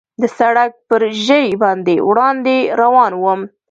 د 0.21 0.23
سړک 0.37 0.71
پر 0.89 1.01
ژۍ 1.25 1.47
باندې 1.63 1.95
وړاندې 2.09 2.55
روان 2.81 3.11
ووم. 3.15 3.41